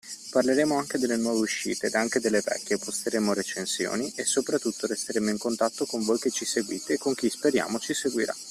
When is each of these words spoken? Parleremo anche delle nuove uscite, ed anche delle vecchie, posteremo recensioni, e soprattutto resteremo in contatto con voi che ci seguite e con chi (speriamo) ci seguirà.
Parleremo 0.31 0.79
anche 0.79 0.97
delle 0.97 1.15
nuove 1.15 1.41
uscite, 1.41 1.85
ed 1.85 1.93
anche 1.93 2.19
delle 2.19 2.41
vecchie, 2.43 2.79
posteremo 2.79 3.33
recensioni, 3.33 4.11
e 4.15 4.25
soprattutto 4.25 4.87
resteremo 4.87 5.29
in 5.29 5.37
contatto 5.37 5.85
con 5.85 6.03
voi 6.03 6.17
che 6.17 6.31
ci 6.31 6.43
seguite 6.43 6.93
e 6.93 6.97
con 6.97 7.13
chi 7.13 7.29
(speriamo) 7.29 7.77
ci 7.77 7.93
seguirà. 7.93 8.33